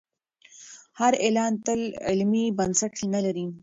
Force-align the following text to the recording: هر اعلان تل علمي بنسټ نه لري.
هر 0.99 1.13
اعلان 1.25 1.53
تل 1.65 1.81
علمي 2.07 2.45
بنسټ 2.57 2.93
نه 3.13 3.19
لري. 3.25 3.45